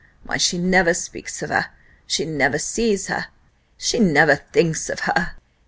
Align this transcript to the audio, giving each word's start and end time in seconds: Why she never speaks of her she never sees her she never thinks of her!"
Why 0.23 0.37
she 0.37 0.57
never 0.57 0.95
speaks 0.95 1.43
of 1.43 1.51
her 1.51 1.67
she 2.07 2.25
never 2.25 2.57
sees 2.57 3.05
her 3.05 3.27
she 3.77 3.99
never 3.99 4.35
thinks 4.35 4.89
of 4.89 5.01
her!" 5.01 5.33